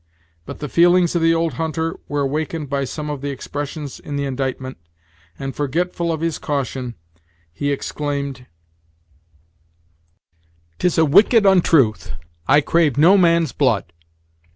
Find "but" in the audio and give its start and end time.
0.47-0.57